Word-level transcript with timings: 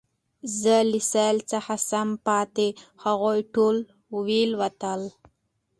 زه 0.59 0.75
له 0.91 0.99
سېل 1.11 1.37
څخه 1.51 1.73
سم 1.89 2.09
پاته 2.25 2.67
هغوی 3.03 3.39
ټول 3.53 3.77
وي 4.25 4.41
الوتلي 4.49 5.09